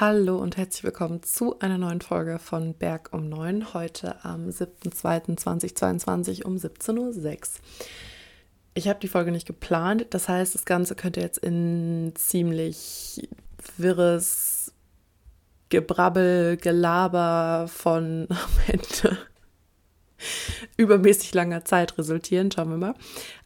[0.00, 3.74] Hallo und herzlich willkommen zu einer neuen Folge von Berg um 9.
[3.74, 7.38] Heute am 7.2.2022 um 17.06 Uhr.
[8.74, 13.28] Ich habe die Folge nicht geplant, das heißt, das Ganze könnte jetzt in ziemlich
[13.76, 14.72] wirres
[15.68, 18.38] Gebrabbel, Gelaber von am
[18.68, 19.18] Ende
[20.76, 22.52] übermäßig langer Zeit resultieren.
[22.52, 22.94] Schauen wir mal.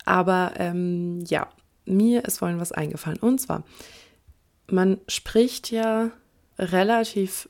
[0.05, 1.49] Aber ähm, ja,
[1.87, 3.21] mir ist vorhin was eingefallen.
[3.21, 3.65] Und zwar,
[4.67, 6.11] man spricht ja
[6.59, 7.49] relativ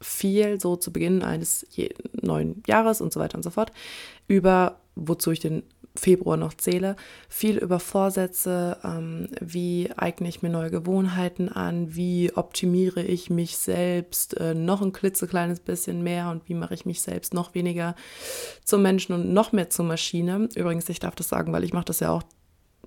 [0.00, 1.66] viel so zu Beginn eines
[2.12, 3.72] neuen Jahres und so weiter und so fort
[4.28, 5.62] über, wozu ich den
[5.96, 6.96] Februar noch zähle,
[7.28, 13.56] viel über Vorsätze, ähm, wie eigne ich mir neue Gewohnheiten an, wie optimiere ich mich
[13.56, 17.94] selbst äh, noch ein klitzekleines bisschen mehr und wie mache ich mich selbst noch weniger
[18.64, 20.48] zum Menschen und noch mehr zur Maschine.
[20.56, 22.24] Übrigens, ich darf das sagen, weil ich mache das ja auch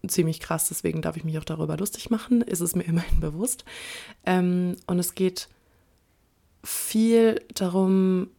[0.07, 3.65] ziemlich krass, deswegen darf ich mich auch darüber lustig machen, ist es mir immerhin bewusst.
[4.25, 5.49] Ähm, und es geht
[6.63, 8.29] viel darum,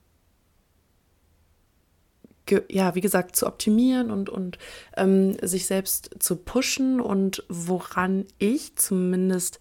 [2.70, 4.58] ja, wie gesagt, zu optimieren und, und
[4.96, 9.60] ähm, sich selbst zu pushen und woran ich zumindest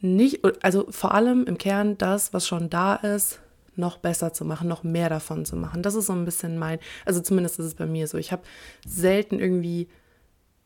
[0.00, 3.40] nicht, also vor allem im Kern das, was schon da ist,
[3.76, 5.82] noch besser zu machen, noch mehr davon zu machen.
[5.82, 8.18] Das ist so ein bisschen mein, also zumindest ist es bei mir so.
[8.18, 8.42] Ich habe
[8.86, 9.88] selten irgendwie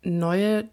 [0.05, 0.64] neue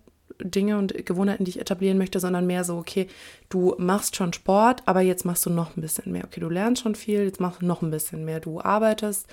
[0.44, 3.08] Dinge und Gewohnheiten, die ich etablieren möchte, sondern mehr so, okay,
[3.50, 6.24] du machst schon Sport, aber jetzt machst du noch ein bisschen mehr.
[6.26, 8.40] Okay, du lernst schon viel, jetzt machst du noch ein bisschen mehr.
[8.40, 9.28] Du arbeitest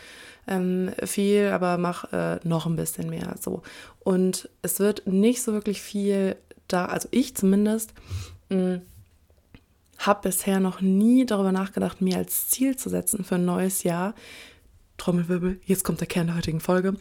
[0.46, 3.34] ähm, viel, aber mach äh, noch ein bisschen mehr.
[3.40, 3.62] So.
[4.00, 6.36] Und es wird nicht so wirklich viel
[6.68, 7.94] da, also ich zumindest,
[8.50, 8.76] mm,
[9.98, 14.14] habe bisher noch nie darüber nachgedacht, mir als Ziel zu setzen für ein neues Jahr.
[14.96, 16.94] Trommelwirbel, jetzt kommt der Kern der heutigen Folge.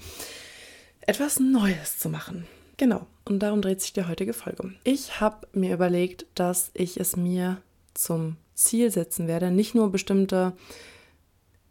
[1.01, 2.47] Etwas Neues zu machen.
[2.77, 4.73] Genau, und darum dreht sich die heutige Folge.
[4.83, 7.57] Ich habe mir überlegt, dass ich es mir
[7.95, 10.53] zum Ziel setzen werde, nicht nur bestimmte,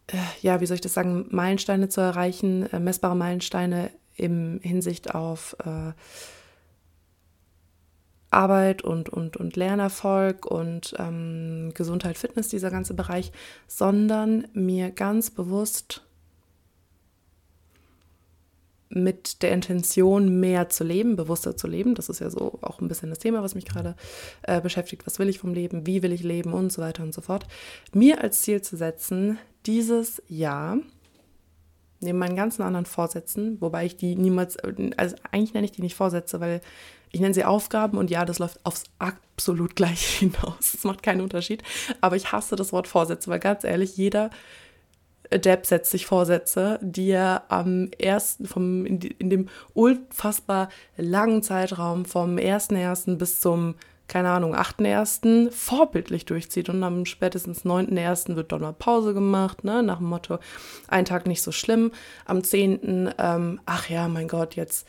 [0.07, 5.15] äh, ja, wie soll ich das sagen, Meilensteine zu erreichen, äh, messbare Meilensteine im Hinsicht
[5.15, 5.93] auf äh,
[8.29, 13.31] Arbeit und, und, und Lernerfolg und ähm, Gesundheit, Fitness, dieser ganze Bereich,
[13.67, 16.06] sondern mir ganz bewusst
[18.89, 21.95] mit der Intention, mehr zu leben, bewusster zu leben.
[21.95, 23.95] Das ist ja so auch ein bisschen das Thema, was mich gerade
[24.43, 25.05] äh, beschäftigt.
[25.05, 25.85] Was will ich vom Leben?
[25.85, 26.53] Wie will ich leben?
[26.53, 27.45] Und so weiter und so fort.
[27.93, 30.77] Mir als Ziel zu setzen, dieses Jahr,
[31.99, 34.57] neben meinen ganzen anderen Vorsätzen, wobei ich die niemals,
[34.97, 36.61] also eigentlich nenne ich die nicht Vorsätze, weil
[37.11, 40.73] ich nenne sie Aufgaben und ja, das läuft aufs absolut gleiche hinaus.
[40.73, 41.63] Es macht keinen Unterschied.
[42.01, 44.29] Aber ich hasse das Wort Vorsätze, weil ganz ehrlich, jeder
[45.31, 52.05] Depp setzt sich Vorsätze, die er am ersten, vom, in, in dem unfassbar langen Zeitraum
[52.05, 53.17] vom 1.1.
[53.17, 53.75] bis zum,
[54.07, 55.51] keine Ahnung, 8.1.
[55.51, 58.35] vorbildlich durchzieht und am spätestens 9.1.
[58.35, 60.39] wird dann mal Pause gemacht, ne, nach dem Motto,
[60.87, 61.91] ein Tag nicht so schlimm,
[62.25, 64.87] am 10., ähm, ach ja, mein Gott, jetzt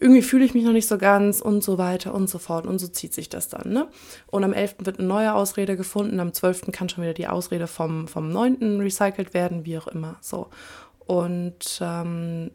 [0.00, 2.66] irgendwie fühle ich mich noch nicht so ganz und so weiter und so fort.
[2.66, 3.72] Und so zieht sich das dann.
[3.72, 3.88] Ne?
[4.26, 4.76] Und am 11.
[4.80, 6.72] wird eine neue Ausrede gefunden, am 12.
[6.72, 8.80] kann schon wieder die Ausrede vom, vom 9.
[8.80, 10.16] recycelt werden, wie auch immer.
[10.20, 10.48] So.
[11.06, 12.50] Und ähm,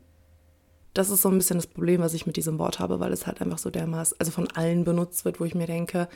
[0.94, 3.28] das ist so ein bisschen das Problem, was ich mit diesem Wort habe, weil es
[3.28, 6.08] halt einfach so dermaßen, also von allen benutzt wird, wo ich mir denke,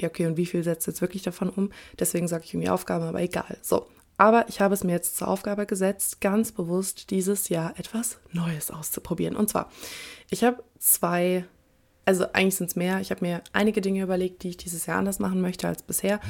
[0.00, 1.70] ja, okay, und wie viel setzt jetzt wirklich davon um?
[1.98, 3.56] Deswegen sage ich irgendwie Aufgaben, aber egal.
[3.62, 3.86] So.
[4.18, 8.70] Aber ich habe es mir jetzt zur Aufgabe gesetzt, ganz bewusst dieses Jahr etwas Neues
[8.70, 9.36] auszuprobieren.
[9.36, 9.70] Und zwar,
[10.30, 11.44] ich habe zwei,
[12.06, 14.98] also eigentlich sind es mehr, ich habe mir einige Dinge überlegt, die ich dieses Jahr
[14.98, 16.20] anders machen möchte als bisher.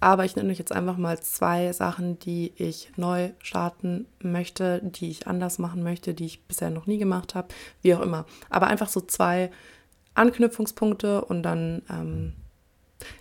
[0.00, 5.10] Aber ich nenne euch jetzt einfach mal zwei Sachen, die ich neu starten möchte, die
[5.10, 7.48] ich anders machen möchte, die ich bisher noch nie gemacht habe,
[7.82, 8.26] wie auch immer.
[8.50, 9.50] Aber einfach so zwei
[10.14, 12.32] Anknüpfungspunkte und dann, ähm,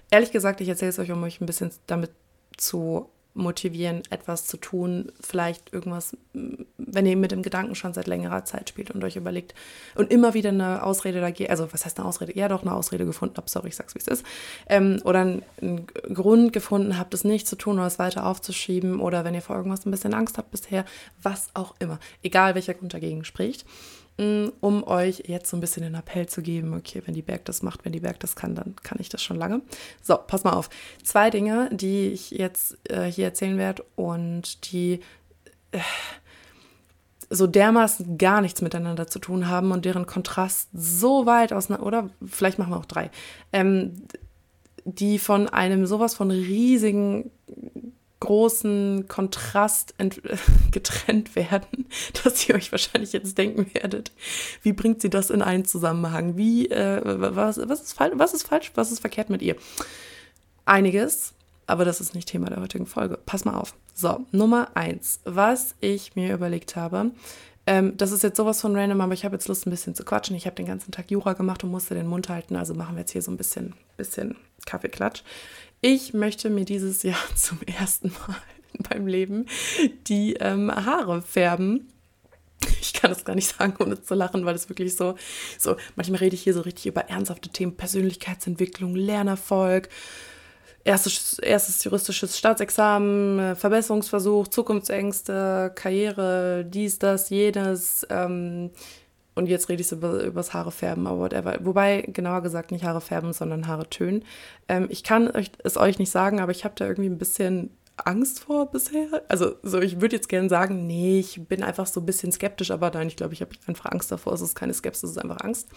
[0.09, 2.11] ehrlich gesagt, ich erzähle es euch, um euch ein bisschen damit
[2.57, 6.17] zu motivieren, etwas zu tun, vielleicht irgendwas,
[6.77, 9.53] wenn ihr mit dem Gedanken schon seit längerer Zeit spielt und euch überlegt
[9.95, 12.35] und immer wieder eine Ausrede dagegen, also was heißt eine Ausrede?
[12.35, 14.25] Ja, doch eine Ausrede gefunden habt, sorry, ich sag's wie es ist,
[14.67, 19.01] ähm, oder einen, einen, Grund gefunden habt, es nicht zu tun oder es weiter aufzuschieben
[19.01, 20.85] oder wenn ihr vor irgendwas ein bisschen Angst habt bisher,
[21.21, 23.65] was auch immer, egal welcher Grund dagegen spricht.
[24.17, 27.61] Um euch jetzt so ein bisschen den Appell zu geben, okay, wenn die Berg das
[27.61, 29.61] macht, wenn die Berg das kann, dann kann ich das schon lange.
[30.01, 30.69] So, pass mal auf.
[31.03, 35.01] Zwei Dinge, die ich jetzt äh, hier erzählen werde und die
[35.71, 35.79] äh,
[37.29, 42.09] so dermaßen gar nichts miteinander zu tun haben und deren Kontrast so weit auseinander, oder
[42.25, 43.11] vielleicht machen wir auch drei,
[43.51, 44.03] ähm,
[44.85, 47.31] die von einem sowas von riesigen
[48.19, 49.95] großen Kontrast
[50.71, 51.87] getrennt werden,
[52.23, 54.11] dass ihr euch wahrscheinlich jetzt denken werdet,
[54.61, 56.37] wie bringt sie das in einen Zusammenhang?
[56.37, 59.55] Wie, äh, was, was, ist was ist falsch, was ist verkehrt mit ihr?
[60.65, 61.33] einiges,
[61.67, 63.17] aber das ist nicht Thema der heutigen Folge.
[63.25, 63.75] Pass mal auf.
[63.93, 67.11] So, Nummer eins, was ich mir überlegt habe,
[67.67, 70.03] ähm, das ist jetzt sowas von random, aber ich habe jetzt Lust, ein bisschen zu
[70.03, 70.35] quatschen.
[70.35, 73.01] Ich habe den ganzen Tag Jura gemacht und musste den Mund halten, also machen wir
[73.01, 74.35] jetzt hier so ein bisschen, bisschen
[74.65, 75.23] Kaffeeklatsch.
[75.87, 78.37] Ich möchte mir dieses Jahr zum ersten Mal
[78.73, 79.45] in meinem Leben
[80.07, 81.93] die ähm, Haare färben.
[82.81, 85.13] Ich kann das gar nicht sagen, ohne zu lachen, weil es wirklich so,
[85.59, 89.89] so, manchmal rede ich hier so richtig über ernsthafte Themen, Persönlichkeitsentwicklung, Lernerfolg,
[90.83, 98.07] erstes, erstes juristisches Staatsexamen, äh, Verbesserungsversuch, Zukunftsängste, Karriere, dies, das, jenes.
[98.09, 98.71] Ähm,
[99.35, 101.57] und jetzt rede ich so über, übers Haare färben, aber whatever.
[101.61, 104.23] Wobei, genauer gesagt, nicht Haare färben, sondern Haare tönen.
[104.69, 107.69] Ähm, ich kann euch, es euch nicht sagen, aber ich habe da irgendwie ein bisschen
[107.97, 109.23] Angst vor bisher.
[109.27, 112.71] Also, so, ich würde jetzt gerne sagen, nee, ich bin einfach so ein bisschen skeptisch,
[112.71, 114.33] aber nein, ich glaube, ich habe einfach Angst davor.
[114.33, 115.69] Es ist keine Skepsis, es ist einfach Angst.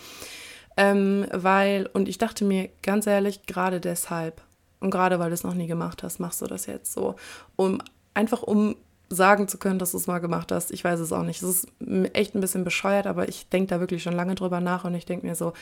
[0.77, 4.41] Ähm, weil, und ich dachte mir ganz ehrlich, gerade deshalb,
[4.81, 7.17] und gerade weil du es noch nie gemacht hast, machst du das jetzt so.
[7.57, 7.81] Um
[8.15, 8.77] einfach um
[9.09, 10.71] sagen zu können, dass du es mal gemacht hast.
[10.71, 11.43] Ich weiß es auch nicht.
[11.43, 11.69] Es ist
[12.13, 15.07] echt ein bisschen bescheuert, aber ich denke da wirklich schon lange drüber nach und ich
[15.07, 15.53] denke mir so,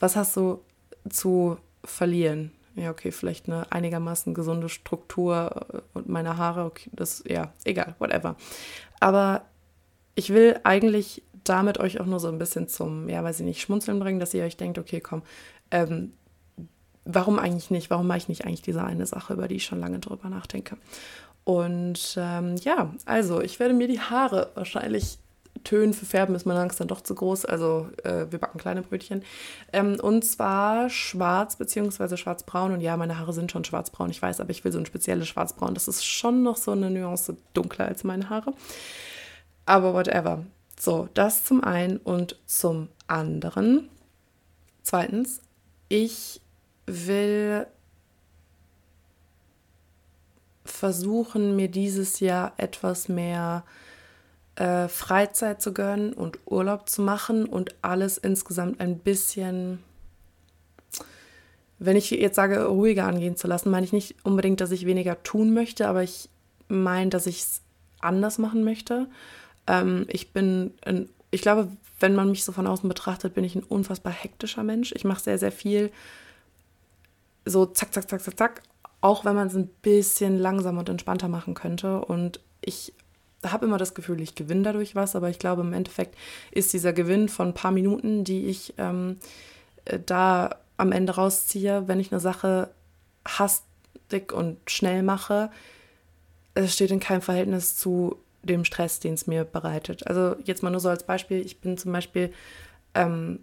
[0.00, 0.60] was hast du
[1.08, 2.52] zu verlieren?
[2.74, 7.94] Ja, okay, vielleicht eine einigermaßen gesunde Struktur äh, und meine Haare, okay, das, ja, egal,
[7.98, 8.36] whatever.
[9.00, 9.42] Aber
[10.14, 13.60] ich will eigentlich damit euch auch nur so ein bisschen zum, ja, weiß ich nicht,
[13.60, 15.22] Schmunzeln bringen, dass ihr euch denkt, okay, komm,
[15.70, 16.12] ähm,
[17.04, 17.90] warum eigentlich nicht?
[17.90, 20.76] Warum mache ich nicht eigentlich diese eine Sache, über die ich schon lange drüber nachdenke?
[21.48, 25.16] Und ähm, ja, also ich werde mir die Haare wahrscheinlich
[25.64, 25.94] tönen.
[25.94, 27.46] Für Färben ist meine Angst dann doch zu groß.
[27.46, 29.24] Also äh, wir backen kleine Brötchen.
[29.72, 32.18] Ähm, und zwar schwarz bzw.
[32.18, 32.72] schwarzbraun.
[32.72, 35.26] Und ja, meine Haare sind schon schwarzbraun, ich weiß, aber ich will so ein spezielles
[35.26, 35.72] Schwarzbraun.
[35.72, 38.52] Das ist schon noch so eine Nuance dunkler als meine Haare.
[39.64, 40.44] Aber whatever.
[40.78, 43.88] So, das zum einen und zum anderen.
[44.82, 45.40] Zweitens,
[45.88, 46.42] ich
[46.84, 47.66] will
[50.70, 53.64] versuchen, mir dieses Jahr etwas mehr
[54.56, 59.78] äh, Freizeit zu gönnen und Urlaub zu machen und alles insgesamt ein bisschen,
[61.78, 65.22] wenn ich jetzt sage, ruhiger angehen zu lassen, meine ich nicht unbedingt, dass ich weniger
[65.22, 66.28] tun möchte, aber ich
[66.68, 67.60] meine, dass ich es
[68.00, 69.06] anders machen möchte.
[69.66, 71.68] Ähm, ich bin, ein, ich glaube,
[72.00, 74.92] wenn man mich so von außen betrachtet, bin ich ein unfassbar hektischer Mensch.
[74.92, 75.90] Ich mache sehr, sehr viel
[77.44, 78.62] so zack, zack, zack, zack, zack,
[79.00, 82.00] auch wenn man es ein bisschen langsamer und entspannter machen könnte.
[82.00, 82.92] Und ich
[83.44, 86.16] habe immer das Gefühl, ich gewinne dadurch was, aber ich glaube, im Endeffekt
[86.50, 89.16] ist dieser Gewinn von ein paar Minuten, die ich ähm,
[89.84, 92.70] äh, da am Ende rausziehe, wenn ich eine Sache
[93.26, 95.50] hastig und schnell mache,
[96.54, 100.06] es steht in keinem Verhältnis zu dem Stress, den es mir bereitet.
[100.06, 102.32] Also jetzt mal nur so als Beispiel, ich bin zum Beispiel
[102.94, 103.40] ähm,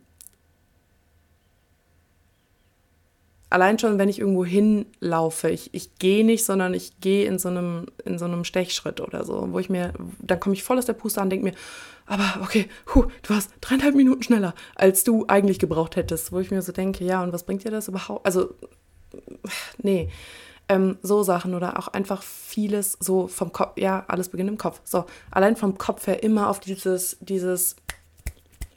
[3.49, 7.49] allein schon, wenn ich irgendwo hinlaufe, ich, ich gehe nicht, sondern ich gehe in so
[7.49, 10.85] einem, in so einem Stechschritt oder so, wo ich mir, dann komme ich voll aus
[10.85, 11.55] der Puste an und denke mir,
[12.05, 16.51] aber okay, hu, du warst dreieinhalb Minuten schneller, als du eigentlich gebraucht hättest, wo ich
[16.51, 18.25] mir so denke, ja, und was bringt dir das überhaupt?
[18.25, 18.53] Also,
[19.81, 20.09] nee.
[20.67, 24.81] Ähm, so Sachen oder auch einfach vieles so vom Kopf, ja, alles beginnt im Kopf.
[24.83, 27.75] So, allein vom Kopf her immer auf dieses, dieses,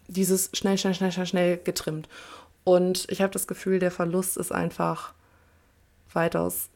[0.07, 2.09] dieses schnell, schnell, schnell, schnell, schnell getrimmt.
[2.69, 5.15] Und ich habe das Gefühl, der Verlust ist einfach
[6.13, 6.69] weitaus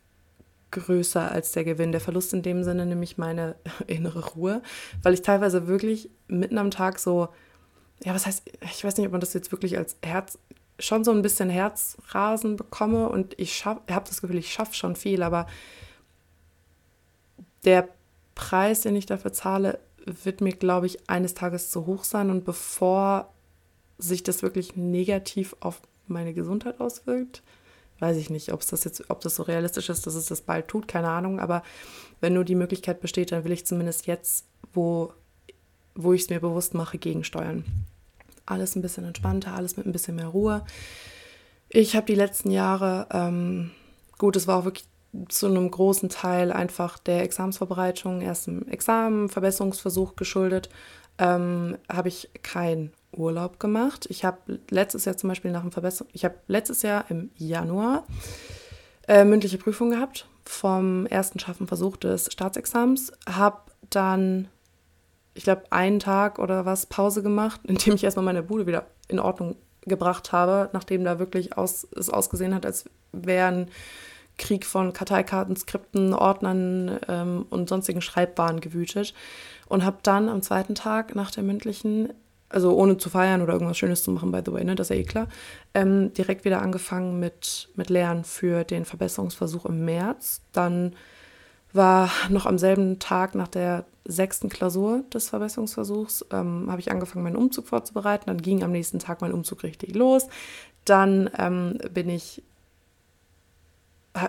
[0.70, 1.92] größer als der Gewinn.
[1.92, 3.56] Der Verlust in dem Sinne nämlich meine
[3.86, 4.62] innere Ruhe,
[5.02, 7.28] weil ich teilweise wirklich mitten am Tag so,
[8.02, 10.38] ja, was heißt, ich weiß nicht, ob man das jetzt wirklich als Herz,
[10.78, 13.10] schon so ein bisschen Herzrasen bekomme.
[13.10, 15.46] Und ich habe das Gefühl, ich schaffe schon viel, aber
[17.66, 17.86] der
[18.34, 22.30] Preis, den ich dafür zahle, wird mir, glaube ich, eines Tages zu hoch sein.
[22.30, 23.30] Und bevor
[24.02, 27.42] sich das wirklich negativ auf meine Gesundheit auswirkt.
[28.00, 30.68] Weiß ich nicht, ob das jetzt, ob das so realistisch ist, dass es das bald
[30.68, 31.38] tut, keine Ahnung.
[31.38, 31.62] Aber
[32.20, 35.12] wenn nur die Möglichkeit besteht, dann will ich zumindest jetzt, wo,
[35.94, 37.64] wo ich es mir bewusst mache, gegensteuern.
[38.44, 40.64] Alles ein bisschen entspannter, alles mit ein bisschen mehr Ruhe.
[41.68, 43.70] Ich habe die letzten Jahre, ähm,
[44.18, 44.86] gut, es war auch wirklich
[45.28, 50.70] zu einem großen Teil einfach der Examensvorbereitung, erst im Examen, Verbesserungsversuch geschuldet,
[51.18, 54.06] ähm, habe ich kein Urlaub gemacht.
[54.08, 58.04] Ich habe letztes Jahr zum Beispiel nach dem Verbesserung, ich habe letztes Jahr im Januar
[59.08, 63.58] äh, mündliche Prüfung gehabt vom ersten scharfen Versuch des Staatsexamens, habe
[63.90, 64.48] dann,
[65.34, 69.20] ich glaube, einen Tag oder was Pause gemacht, indem ich erstmal meine Bude wieder in
[69.20, 73.70] Ordnung gebracht habe, nachdem da wirklich aus, es ausgesehen hat, als wäre ein
[74.38, 79.14] Krieg von Karteikarten, Skripten, Ordnern ähm, und sonstigen Schreibwaren gewütet.
[79.66, 82.12] Und habe dann am zweiten Tag nach der mündlichen
[82.52, 84.96] also ohne zu feiern oder irgendwas Schönes zu machen, by the way, ne, das ist
[84.96, 85.28] ja eh klar,
[85.74, 90.42] ähm, direkt wieder angefangen mit, mit Lernen für den Verbesserungsversuch im März.
[90.52, 90.94] Dann
[91.72, 97.24] war noch am selben Tag nach der sechsten Klausur des Verbesserungsversuchs, ähm, habe ich angefangen,
[97.24, 98.24] meinen Umzug vorzubereiten.
[98.26, 100.28] Dann ging am nächsten Tag mein Umzug richtig los.
[100.84, 102.42] Dann ähm, bin ich,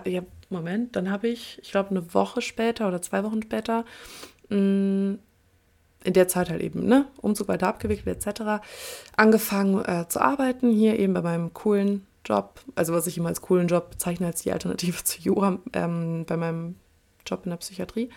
[0.04, 3.84] ja, Moment, dann habe ich, ich glaube, eine Woche später oder zwei Wochen später,
[4.48, 5.18] mh, mm,
[6.04, 8.62] in der Zeit halt eben, ne, Umzug weiter abgewickelt etc.,
[9.16, 13.40] angefangen äh, zu arbeiten, hier eben bei meinem coolen Job, also was ich immer als
[13.40, 16.76] coolen Job bezeichne, als die Alternative zu Jura, ähm, bei meinem
[17.26, 18.10] Job in der Psychiatrie.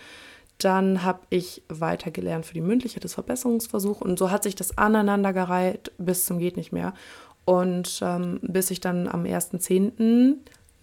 [0.58, 4.78] Dann habe ich weiter gelernt für die mündliche, das Verbesserungsversuch und so hat sich das
[4.78, 6.94] aneinandergereiht bis zum geht nicht mehr.
[7.46, 10.38] Und ähm, bis ich dann am 1.10.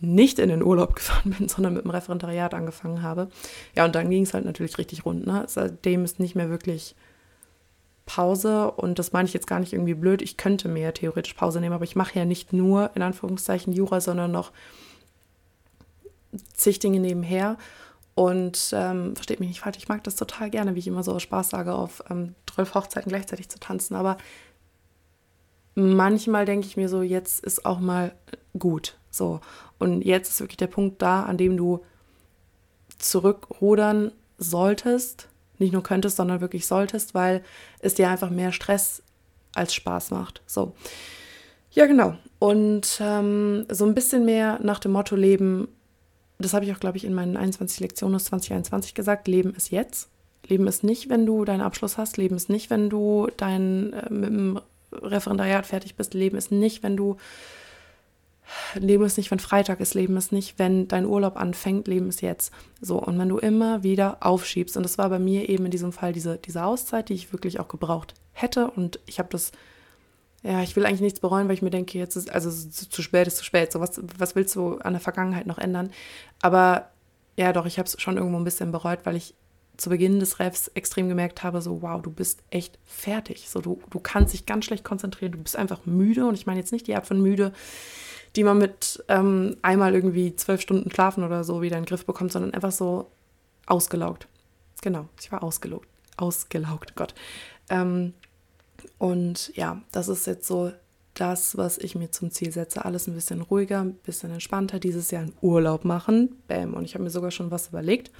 [0.04, 3.28] nicht in den Urlaub gefahren bin, sondern mit dem Referendariat angefangen habe.
[3.74, 5.26] Ja, und dann ging es halt natürlich richtig rund.
[5.26, 5.44] Ne?
[5.48, 6.94] Seitdem ist nicht mehr wirklich
[8.06, 10.20] Pause und das meine ich jetzt gar nicht irgendwie blöd.
[10.20, 14.00] Ich könnte mir theoretisch Pause nehmen, aber ich mache ja nicht nur in Anführungszeichen Jura,
[14.00, 14.52] sondern noch
[16.52, 17.56] zig Dinge nebenher.
[18.14, 21.18] Und ähm, versteht mich nicht falsch, ich mag das total gerne, wie ich immer so
[21.18, 23.96] Spaß sage, auf ähm, 12 Hochzeiten gleichzeitig zu tanzen.
[23.96, 24.18] Aber
[25.74, 28.14] manchmal denke ich mir so, jetzt ist auch mal
[28.58, 28.96] gut.
[29.10, 29.40] So.
[29.78, 31.84] Und jetzt ist wirklich der Punkt da, an dem du
[32.98, 35.28] zurückrudern solltest.
[35.58, 37.42] Nicht nur könntest, sondern wirklich solltest, weil
[37.80, 39.02] es dir einfach mehr Stress
[39.54, 40.42] als Spaß macht.
[40.46, 40.72] So.
[41.70, 42.16] Ja, genau.
[42.38, 45.68] Und ähm, so ein bisschen mehr nach dem Motto leben,
[46.38, 49.70] das habe ich auch, glaube ich, in meinen 21 Lektionen aus 2021 gesagt, Leben ist
[49.70, 50.08] jetzt.
[50.46, 52.16] Leben ist nicht, wenn du deinen Abschluss hast.
[52.16, 54.60] Leben ist nicht, wenn du dein äh, mit dem
[55.02, 56.14] Referendariat fertig bist.
[56.14, 57.16] Leben ist nicht, wenn du
[58.74, 62.20] Leben ist nicht, wenn Freitag ist, Leben ist nicht, wenn dein Urlaub anfängt, Leben ist
[62.20, 62.52] jetzt.
[62.80, 65.92] So, und wenn du immer wieder aufschiebst, und das war bei mir eben in diesem
[65.92, 69.52] Fall diese, diese Auszeit, die ich wirklich auch gebraucht hätte, und ich habe das
[70.44, 73.00] ja, ich will eigentlich nichts bereuen, weil ich mir denke, jetzt ist, also zu, zu
[73.00, 73.72] spät ist zu spät.
[73.72, 75.90] So, was, was willst du an der Vergangenheit noch ändern?
[76.42, 76.90] Aber
[77.36, 79.34] ja, doch, ich habe es schon irgendwo ein bisschen bereut, weil ich
[79.76, 83.48] zu Beginn des Refs extrem gemerkt habe, so, wow, du bist echt fertig.
[83.48, 86.26] So, du, du kannst dich ganz schlecht konzentrieren, du bist einfach müde.
[86.26, 87.52] Und ich meine jetzt nicht die Art von müde,
[88.36, 92.06] die man mit ähm, einmal irgendwie zwölf Stunden schlafen oder so wieder in den Griff
[92.06, 93.10] bekommt, sondern einfach so
[93.66, 94.28] ausgelaugt.
[94.82, 95.88] Genau, ich war ausgelaugt.
[96.16, 97.14] Ausgelaugt, Gott.
[97.68, 98.12] Ähm,
[98.98, 100.72] und ja, das ist jetzt so
[101.14, 102.84] das, was ich mir zum Ziel setze.
[102.84, 104.78] Alles ein bisschen ruhiger, ein bisschen entspannter.
[104.78, 106.36] Dieses Jahr einen Urlaub machen.
[106.48, 106.74] Bäm.
[106.74, 108.10] Und ich habe mir sogar schon was überlegt.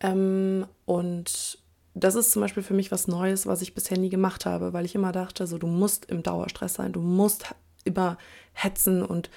[0.00, 1.58] Ähm, und
[1.94, 4.84] das ist zum Beispiel für mich was Neues, was ich bisher nie gemacht habe, weil
[4.84, 8.18] ich immer dachte, so du musst im Dauerstress sein, du musst immer
[8.52, 9.30] hetzen und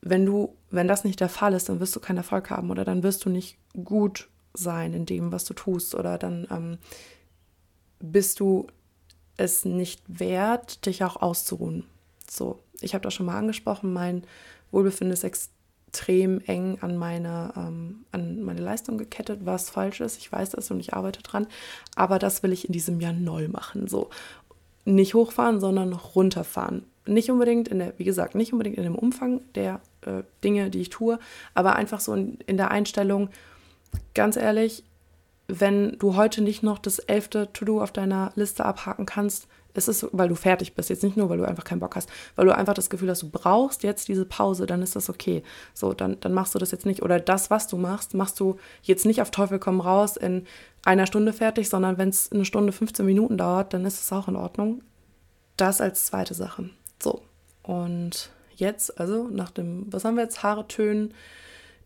[0.00, 2.84] wenn du, wenn das nicht der Fall ist, dann wirst du keinen Erfolg haben oder
[2.84, 6.78] dann wirst du nicht gut sein in dem, was du tust oder dann ähm,
[8.00, 8.66] bist du
[9.36, 11.84] es nicht wert, dich auch auszuruhen.
[12.28, 14.24] So, ich habe das schon mal angesprochen, mein
[14.70, 15.24] Wohlbefinden ist
[15.88, 20.18] extrem eng an meine, ähm, an meine Leistung gekettet, was falsch ist.
[20.18, 21.46] Ich weiß das und ich arbeite dran.
[21.94, 23.86] Aber das will ich in diesem Jahr neu machen.
[23.86, 24.10] So,
[24.84, 26.84] nicht hochfahren, sondern runterfahren.
[27.06, 30.80] Nicht unbedingt in der, wie gesagt, nicht unbedingt in dem Umfang der äh, Dinge, die
[30.80, 31.18] ich tue,
[31.54, 33.30] aber einfach so in, in der Einstellung,
[34.14, 34.82] ganz ehrlich,
[35.48, 40.06] wenn du heute nicht noch das elfte To-Do auf deiner Liste abhaken kannst, ist es,
[40.12, 40.90] weil du fertig bist.
[40.90, 43.22] Jetzt nicht nur, weil du einfach keinen Bock hast, weil du einfach das Gefühl hast,
[43.22, 45.42] du brauchst jetzt diese Pause, dann ist das okay.
[45.74, 47.02] So, dann, dann machst du das jetzt nicht.
[47.02, 50.46] Oder das, was du machst, machst du jetzt nicht auf Teufel komm raus in
[50.84, 54.28] einer Stunde fertig, sondern wenn es eine Stunde 15 Minuten dauert, dann ist es auch
[54.28, 54.82] in Ordnung.
[55.56, 56.70] Das als zweite Sache.
[57.02, 57.22] So,
[57.62, 60.42] und jetzt, also nach dem, was haben wir jetzt?
[60.42, 61.14] Haare tönen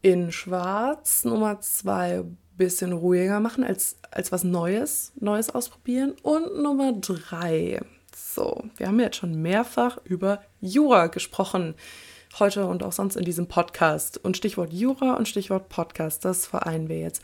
[0.02, 2.24] in schwarz, Nummer zwei
[2.60, 6.14] bisschen ruhiger machen, als, als was Neues, Neues ausprobieren.
[6.22, 7.80] Und Nummer drei.
[8.14, 11.74] So, wir haben jetzt schon mehrfach über Jura gesprochen.
[12.38, 14.18] Heute und auch sonst in diesem Podcast.
[14.22, 17.22] Und Stichwort Jura und Stichwort Podcast, das vereinen wir jetzt.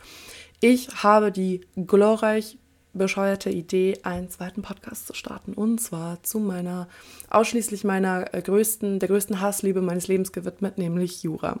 [0.59, 2.57] Ich habe die glorreich
[2.93, 5.53] bescheuerte Idee, einen zweiten Podcast zu starten.
[5.53, 6.87] Und zwar zu meiner,
[7.29, 11.59] ausschließlich meiner größten, der größten Hassliebe meines Lebens gewidmet, nämlich Jura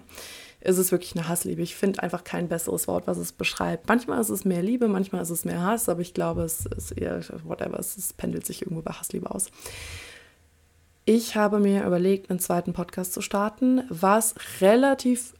[0.59, 1.61] ist es wirklich eine Hassliebe.
[1.61, 3.87] Ich finde einfach kein besseres Wort, was es beschreibt.
[3.87, 6.91] Manchmal ist es mehr Liebe, manchmal ist es mehr Hass, aber ich glaube, es ist
[6.91, 9.47] eher, whatever, es, es pendelt sich irgendwo bei Hassliebe aus.
[11.05, 15.33] Ich habe mir überlegt, einen zweiten Podcast zu starten, was relativ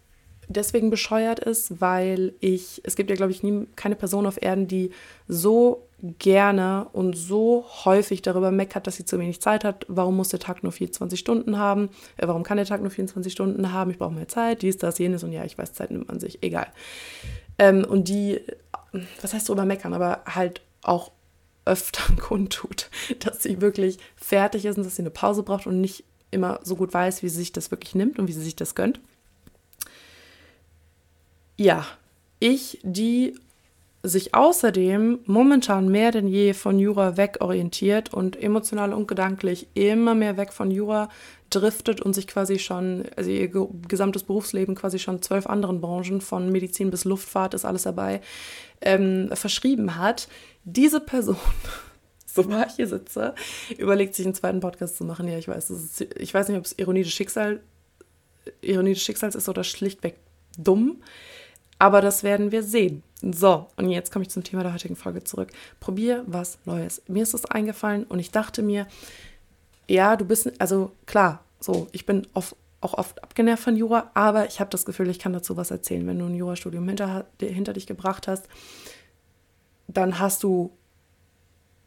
[0.48, 4.68] deswegen bescheuert ist, weil ich, es gibt ja, glaube ich, nie, keine Person auf Erden,
[4.68, 4.92] die
[5.28, 9.86] so gerne und so häufig darüber meckert, dass sie zu wenig Zeit hat.
[9.88, 11.90] Warum muss der Tag nur 24 Stunden haben?
[12.18, 13.90] Äh, warum kann der Tag nur 24 Stunden haben?
[13.92, 16.44] Ich brauche mehr Zeit, dies, das, jenes und ja, ich weiß, Zeit nimmt man sich,
[16.44, 16.68] egal.
[17.58, 18.40] Ähm, und die,
[19.22, 21.12] was heißt darüber meckern, aber halt auch
[21.66, 22.90] öfter kundtut,
[23.20, 26.76] dass sie wirklich fertig ist und dass sie eine Pause braucht und nicht immer so
[26.76, 29.00] gut weiß, wie sie sich das wirklich nimmt und wie sie sich das gönnt.
[31.58, 31.88] Ja,
[32.40, 33.34] ich, die
[34.08, 40.38] sich außerdem momentan mehr denn je von Jura wegorientiert und emotional und gedanklich immer mehr
[40.38, 41.10] weg von Jura
[41.50, 43.50] driftet und sich quasi schon, also ihr
[43.88, 48.22] gesamtes Berufsleben quasi schon zwölf anderen Branchen, von Medizin bis Luftfahrt ist alles dabei,
[48.82, 50.28] ähm, verschrieben hat.
[50.64, 51.38] Diese Person,
[52.26, 53.34] so war ich hier sitze,
[53.78, 55.28] überlegt sich einen zweiten Podcast zu machen.
[55.28, 57.60] Ja, ich weiß, ist, ich weiß nicht, ob es Ironie des Schicksals,
[58.62, 60.18] Ironie des Schicksals ist oder schlichtweg
[60.58, 61.02] dumm.
[61.80, 63.04] Aber das werden wir sehen.
[63.22, 65.50] So, und jetzt komme ich zum Thema der heutigen Folge zurück.
[65.80, 67.02] Probier was Neues.
[67.08, 68.88] Mir ist das eingefallen und ich dachte mir,
[69.88, 74.48] ja, du bist, also klar, so, ich bin oft, auch oft abgenervt von Jura, aber
[74.48, 76.06] ich habe das Gefühl, ich kann dazu was erzählen.
[76.06, 78.48] Wenn du ein Jurastudium hinter, hinter dich gebracht hast,
[79.88, 80.77] dann hast du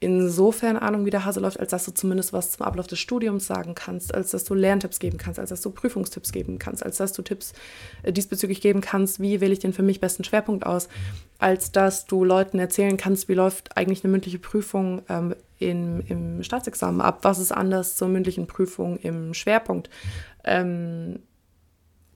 [0.00, 3.46] insofern Ahnung, wie der Hase läuft, als dass du zumindest was zum Ablauf des Studiums
[3.46, 6.96] sagen kannst, als dass du Lerntipps geben kannst, als dass du Prüfungstipps geben kannst, als
[6.96, 7.52] dass du Tipps
[8.02, 10.88] äh, diesbezüglich geben kannst, wie wähle ich den für mich besten Schwerpunkt aus,
[11.38, 16.42] als dass du Leuten erzählen kannst, wie läuft eigentlich eine mündliche Prüfung ähm, in, im
[16.42, 19.90] Staatsexamen ab, was ist anders zur mündlichen Prüfung im Schwerpunkt,
[20.44, 21.20] ähm,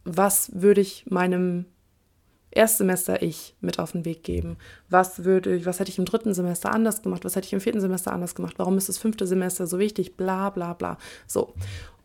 [0.04, 1.66] was würde ich meinem
[2.54, 4.56] Erstsemester ich mit auf den Weg geben?
[4.88, 7.24] Was würde ich, was hätte ich im dritten Semester anders gemacht?
[7.24, 8.54] Was hätte ich im vierten Semester anders gemacht?
[8.58, 10.16] Warum ist das fünfte Semester so wichtig?
[10.16, 10.98] Bla bla bla.
[11.26, 11.54] So.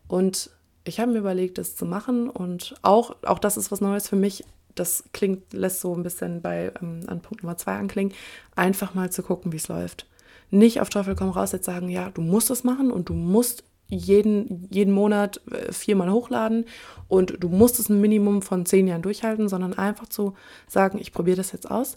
[0.08, 0.50] Und
[0.84, 4.16] ich habe mir überlegt, das zu machen und auch, auch das ist was Neues für
[4.16, 4.44] mich.
[4.74, 8.14] Das klingt, lässt so ein bisschen bei ähm, an Punkt Nummer zwei anklingen,
[8.56, 10.06] einfach mal zu gucken, wie es läuft.
[10.50, 13.62] Nicht auf Teufel komm raus jetzt sagen, ja, du musst es machen und du musst
[13.90, 16.64] jeden, jeden Monat äh, viermal hochladen
[17.08, 20.34] und du musst es ein Minimum von zehn Jahren durchhalten, sondern einfach zu
[20.68, 21.96] sagen, ich probiere das jetzt aus.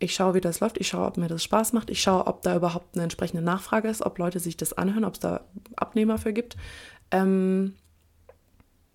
[0.00, 0.78] Ich schaue, wie das läuft.
[0.78, 1.90] Ich schaue, ob mir das Spaß macht.
[1.90, 5.14] Ich schaue, ob da überhaupt eine entsprechende Nachfrage ist, ob Leute sich das anhören, ob
[5.14, 5.40] es da
[5.74, 6.56] Abnehmer für gibt.
[7.10, 7.74] Ähm,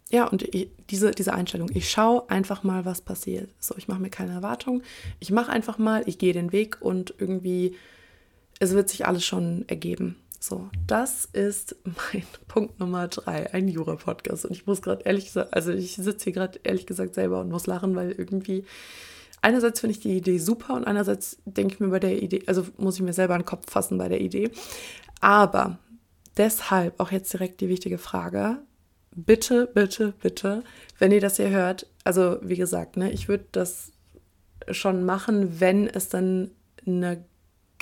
[0.09, 0.47] ja, und
[0.91, 3.49] diese, diese Einstellung, ich schaue einfach mal, was passiert.
[3.59, 4.83] So, ich mache mir keine Erwartung.
[5.19, 7.75] Ich mache einfach mal, ich gehe den Weg und irgendwie,
[8.59, 10.15] es wird sich alles schon ergeben.
[10.43, 14.43] So, das ist mein Punkt Nummer drei, ein Jura-Podcast.
[14.43, 17.49] Und ich muss gerade ehrlich gesagt, also ich sitze hier gerade ehrlich gesagt selber und
[17.49, 18.65] muss lachen, weil irgendwie
[19.41, 22.65] einerseits finde ich die Idee super und einerseits denke ich mir bei der Idee, also
[22.75, 24.51] muss ich mir selber einen Kopf fassen bei der Idee.
[25.21, 25.79] Aber
[26.35, 28.57] deshalb auch jetzt direkt die wichtige Frage.
[29.15, 30.65] Bitte, bitte, bitte,
[30.99, 33.93] wenn ihr das hier hört, also wie gesagt, ne, ich würde das
[34.69, 36.51] schon machen, wenn es dann
[36.85, 37.23] eine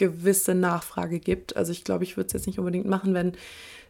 [0.01, 1.55] gewisse Nachfrage gibt.
[1.55, 3.33] Also ich glaube, ich würde es jetzt nicht unbedingt machen, wenn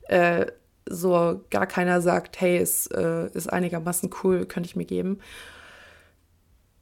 [0.09, 0.45] äh,
[0.85, 5.19] so gar keiner sagt, hey, es äh, ist einigermaßen cool, könnte ich mir geben.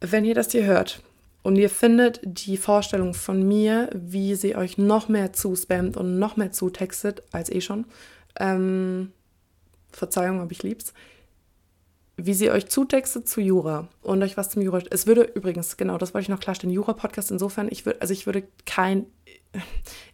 [0.01, 1.03] Wenn ihr das hier hört
[1.43, 6.35] und ihr findet die Vorstellung von mir, wie sie euch noch mehr zuspammt und noch
[6.35, 7.85] mehr zutextet, als eh schon,
[8.39, 9.11] ähm,
[9.91, 10.93] Verzeihung, aber ich lieb's,
[12.25, 14.81] wie sie euch zutextet zu Jura und euch was zum Jura.
[14.89, 18.25] Es würde übrigens, genau, das wollte ich noch klarstellen, Jura-Podcast insofern, ich würde, also ich
[18.25, 19.05] würde kein,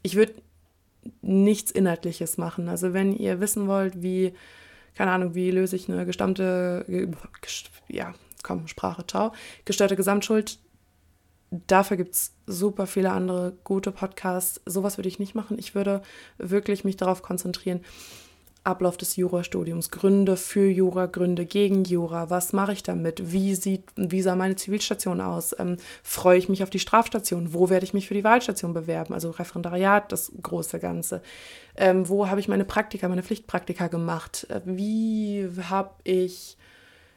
[0.02, 0.34] ich würde
[1.22, 2.70] nichts Inhaltliches machen.
[2.70, 4.34] Also wenn ihr wissen wollt, wie,
[4.96, 6.86] keine Ahnung, wie löse ich eine gestammte,
[7.88, 8.14] ja,
[8.44, 9.34] komm, Sprache, ciao,
[9.66, 10.60] gestörte Gesamtschuld,
[11.68, 14.62] dafür gibt es super viele andere gute Podcasts.
[14.66, 15.58] Sowas würde ich nicht machen.
[15.60, 16.02] Ich würde
[16.38, 17.82] wirklich mich darauf konzentrieren,
[18.66, 23.84] Ablauf des Jurastudiums, Gründe für Jura, Gründe gegen Jura, was mache ich damit, wie sieht,
[23.96, 27.94] wie sah meine Zivilstation aus, ähm, freue ich mich auf die Strafstation, wo werde ich
[27.94, 31.22] mich für die Wahlstation bewerben, also Referendariat, das große Ganze,
[31.76, 36.58] ähm, wo habe ich meine Praktika, meine Pflichtpraktika gemacht, äh, wie habe ich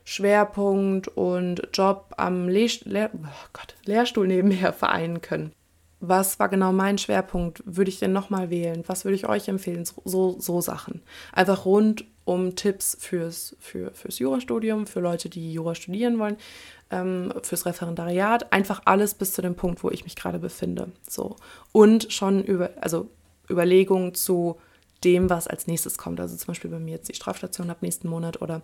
[0.04, 5.52] Schwerpunkt und Job am Lehr Lehr oh Gott, Lehrstuhl nebenher vereinen können
[6.00, 7.62] was war genau mein Schwerpunkt?
[7.64, 8.84] Würde ich denn nochmal wählen?
[8.86, 9.84] Was würde ich euch empfehlen?
[10.04, 11.02] So, so, Sachen.
[11.32, 16.36] Einfach rund um Tipps fürs, für, fürs Jurastudium, für Leute, die Jura studieren wollen,
[16.90, 18.52] ähm, fürs Referendariat.
[18.52, 20.92] Einfach alles bis zu dem Punkt, wo ich mich gerade befinde.
[21.08, 21.36] So.
[21.72, 23.08] Und schon über, also
[23.50, 24.56] Überlegungen zu
[25.04, 26.20] dem, was als nächstes kommt.
[26.20, 28.62] Also zum Beispiel bei mir jetzt die Strafstation ab nächsten Monat oder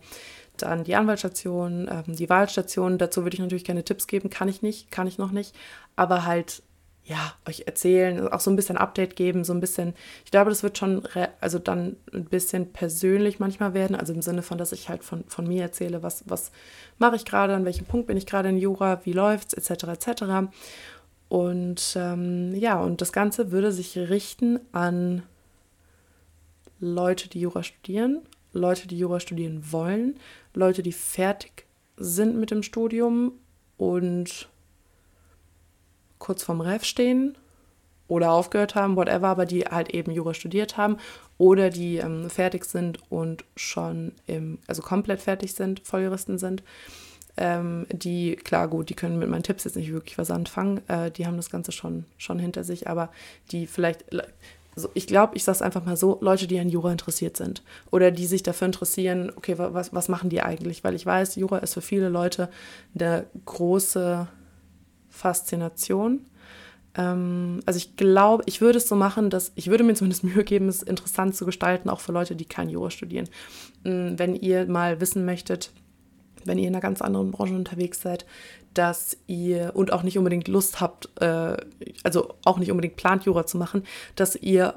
[0.56, 2.98] dann die Anwaltsstation, ähm, die Wahlstation.
[2.98, 5.54] Dazu würde ich natürlich keine Tipps geben, kann ich nicht, kann ich noch nicht.
[5.96, 6.62] Aber halt
[7.04, 10.62] ja, euch erzählen, auch so ein bisschen Update geben, so ein bisschen, ich glaube, das
[10.62, 11.06] wird schon,
[11.40, 15.24] also dann ein bisschen persönlich manchmal werden, also im Sinne von, dass ich halt von,
[15.28, 16.50] von mir erzähle, was, was
[16.98, 20.24] mache ich gerade, an welchem Punkt bin ich gerade in Jura, wie läuft's, etc., etc.
[21.28, 25.24] Und ähm, ja, und das Ganze würde sich richten an
[26.80, 28.22] Leute, die Jura studieren,
[28.54, 30.18] Leute, die Jura studieren wollen,
[30.54, 33.32] Leute, die fertig sind mit dem Studium
[33.76, 34.48] und
[36.24, 37.36] kurz vorm Ref stehen
[38.08, 40.96] oder aufgehört haben, whatever, aber die halt eben Jura studiert haben
[41.36, 46.62] oder die ähm, fertig sind und schon im, also komplett fertig sind, Volljuristen sind.
[47.36, 51.10] Ähm, die, klar, gut, die können mit meinen Tipps jetzt nicht wirklich was anfangen, äh,
[51.10, 53.10] die haben das Ganze schon, schon hinter sich, aber
[53.50, 54.04] die vielleicht,
[54.76, 57.62] also ich glaube, ich sage es einfach mal so, Leute, die an Jura interessiert sind
[57.90, 60.84] oder die sich dafür interessieren, okay, was, was machen die eigentlich?
[60.84, 62.48] Weil ich weiß, Jura ist für viele Leute
[62.94, 64.28] eine große
[65.14, 66.26] Faszination
[66.96, 70.44] ähm, also ich glaube, ich würde es so machen, dass ich würde mir zumindest Mühe
[70.44, 73.28] geben, es interessant zu gestalten, auch für Leute, die kein Jura studieren.
[73.84, 75.72] Mm, wenn ihr mal wissen möchtet,
[76.44, 78.26] wenn ihr in einer ganz anderen Branche unterwegs seid,
[78.74, 81.56] dass ihr und auch nicht unbedingt Lust habt, äh,
[82.02, 83.84] also auch nicht unbedingt plant, Jura zu machen,
[84.16, 84.74] dass ihr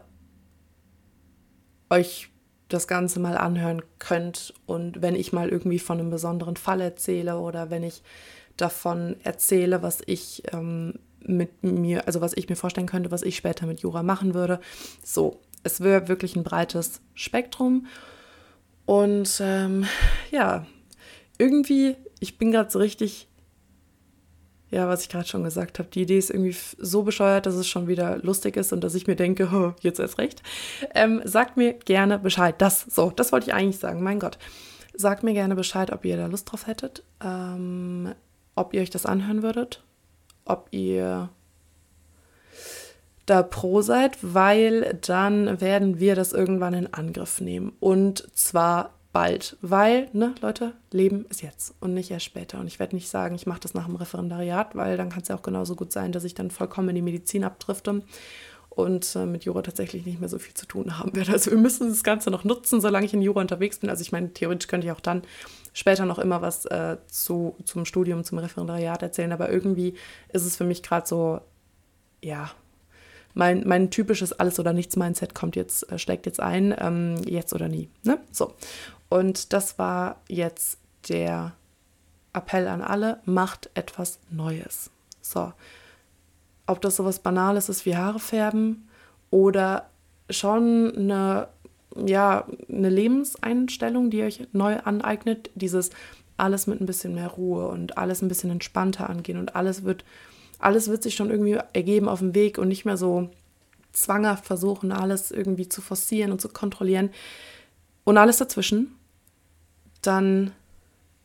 [1.90, 2.30] euch
[2.70, 7.38] das Ganze mal anhören könnt und wenn ich mal irgendwie von einem besonderen Fall erzähle
[7.40, 8.04] oder wenn ich
[8.58, 13.36] davon erzähle, was ich ähm, mit mir, also was ich mir vorstellen könnte, was ich
[13.36, 14.60] später mit Jura machen würde.
[15.04, 17.88] So, es wäre wirklich ein breites Spektrum.
[18.86, 19.86] Und ähm,
[20.32, 20.66] ja,
[21.38, 23.28] irgendwie, ich bin gerade so richtig,
[24.70, 27.68] ja, was ich gerade schon gesagt habe, die Idee ist irgendwie so bescheuert, dass es
[27.68, 30.42] schon wieder lustig ist und dass ich mir denke, oh, jetzt erst recht.
[30.96, 32.56] Ähm, sagt mir gerne Bescheid.
[32.60, 34.38] Das, so, das wollte ich eigentlich sagen, mein Gott.
[34.94, 38.16] Sagt mir gerne Bescheid, ob ihr da Lust drauf hättet, ähm,
[38.58, 39.82] ob ihr euch das anhören würdet
[40.48, 41.30] ob ihr
[43.26, 47.74] da pro seid, weil dann werden wir das irgendwann in Angriff nehmen.
[47.80, 52.60] Und zwar bald, weil, ne, Leute, Leben ist jetzt und nicht erst später.
[52.60, 55.28] Und ich werde nicht sagen, ich mache das nach dem Referendariat, weil dann kann es
[55.28, 58.02] ja auch genauso gut sein, dass ich dann vollkommen in die Medizin abdrifte
[58.70, 61.34] und äh, mit Jura tatsächlich nicht mehr so viel zu tun haben werde.
[61.34, 63.90] Also wir müssen das Ganze noch nutzen, solange ich in Jura unterwegs bin.
[63.90, 65.24] Also ich meine, theoretisch könnte ich auch dann
[65.78, 69.94] später noch immer was äh, zu, zum Studium, zum Referendariat erzählen, aber irgendwie
[70.30, 71.40] ist es für mich gerade so,
[72.20, 72.50] ja,
[73.36, 77.68] mein, mein typisches Alles- oder Nichts-Mindset kommt jetzt, äh, schlägt jetzt ein, ähm, jetzt oder
[77.68, 77.92] nie.
[78.04, 78.18] Ne?
[78.32, 78.56] So.
[79.08, 81.54] Und das war jetzt der
[82.34, 84.90] Appell an alle, macht etwas Neues.
[85.22, 85.54] So.
[86.66, 88.90] Ob das sowas Banales ist wie Haare färben
[89.30, 89.92] oder
[90.32, 91.50] schon eine
[92.06, 95.90] ja, eine Lebenseinstellung, die ihr euch neu aneignet, dieses
[96.38, 100.06] alles mit ein bisschen mehr Ruhe und alles ein bisschen entspannter angehen und alles wird,
[100.60, 103.30] alles wird sich schon irgendwie ergeben auf dem Weg und nicht mehr so
[103.92, 107.10] zwanghaft versuchen, alles irgendwie zu forcieren und zu kontrollieren.
[108.04, 108.96] Und alles dazwischen,
[110.02, 110.52] dann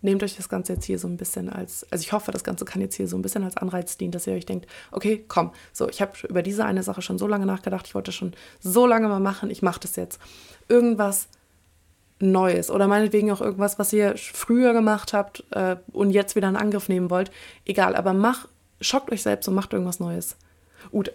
[0.03, 2.65] nehmt euch das Ganze jetzt hier so ein bisschen als, also ich hoffe, das Ganze
[2.65, 5.53] kann jetzt hier so ein bisschen als Anreiz dienen, dass ihr euch denkt, okay, komm,
[5.73, 8.87] so, ich habe über diese eine Sache schon so lange nachgedacht, ich wollte schon so
[8.87, 10.21] lange mal machen, ich mache das jetzt.
[10.69, 11.29] Irgendwas
[12.19, 16.57] Neues oder meinetwegen auch irgendwas, was ihr früher gemacht habt äh, und jetzt wieder in
[16.57, 17.31] Angriff nehmen wollt,
[17.65, 18.47] egal, aber mach,
[18.81, 20.37] schockt euch selbst und macht irgendwas Neues.
[20.91, 21.13] Gut,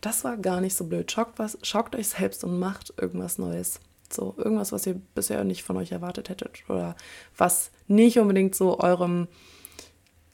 [0.00, 1.10] das war gar nicht so blöd.
[1.10, 3.80] Schockt, was, schockt euch selbst und macht irgendwas Neues.
[4.10, 6.96] So, irgendwas, was ihr bisher nicht von euch erwartet hättet oder
[7.36, 9.28] was nicht unbedingt so eurem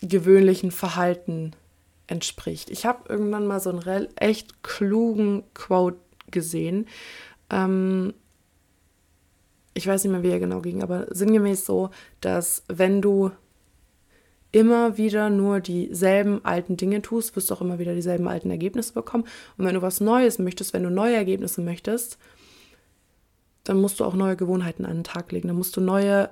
[0.00, 1.52] gewöhnlichen Verhalten
[2.06, 2.70] entspricht.
[2.70, 5.98] Ich habe irgendwann mal so einen echt klugen Quote
[6.30, 6.86] gesehen.
[7.50, 8.14] Ähm,
[9.74, 13.30] ich weiß nicht mehr, wie er genau ging, aber sinngemäß so, dass wenn du
[14.52, 18.92] immer wieder nur dieselben alten Dinge tust, wirst du auch immer wieder dieselben alten Ergebnisse
[18.92, 19.24] bekommen.
[19.56, 22.18] Und wenn du was Neues möchtest, wenn du neue Ergebnisse möchtest,
[23.64, 25.48] dann musst du auch neue Gewohnheiten an den Tag legen.
[25.48, 26.30] Dann musst du neue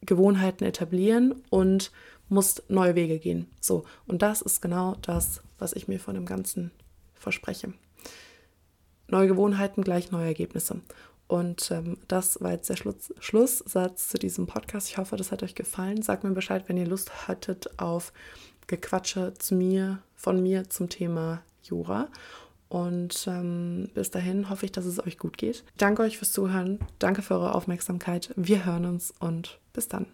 [0.00, 1.92] Gewohnheiten etablieren und
[2.28, 3.46] musst neue Wege gehen.
[3.60, 6.72] So, und das ist genau das, was ich mir von dem Ganzen
[7.14, 7.72] verspreche.
[9.08, 10.80] Neue Gewohnheiten gleich neue Ergebnisse.
[11.28, 14.88] Und ähm, das war jetzt der Schluss, Schlusssatz zu diesem Podcast.
[14.88, 16.02] Ich hoffe, das hat euch gefallen.
[16.02, 18.12] Sagt mir Bescheid, wenn ihr Lust hattet auf
[18.66, 22.08] Gequatsche zu mir, von mir zum Thema Jura.
[22.72, 25.62] Und ähm, bis dahin hoffe ich, dass es euch gut geht.
[25.76, 26.78] Danke euch fürs Zuhören.
[26.98, 28.32] Danke für eure Aufmerksamkeit.
[28.34, 30.06] Wir hören uns und bis dann.